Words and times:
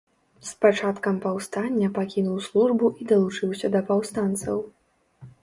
З 0.51 0.53
пачаткам 0.63 1.19
паўстання 1.25 1.89
пакінуў 1.97 2.41
службу 2.47 2.91
і 3.03 3.09
далучыўся 3.13 3.73
да 3.77 3.85
паўстанцаў. 3.93 4.57